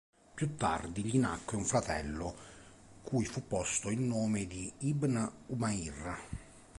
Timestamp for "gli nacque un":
1.03-1.63